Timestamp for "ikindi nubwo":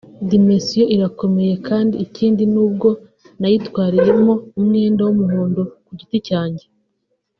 2.05-2.89